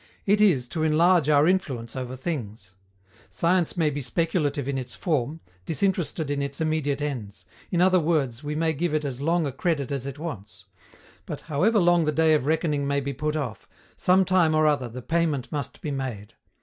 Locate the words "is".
0.41-0.67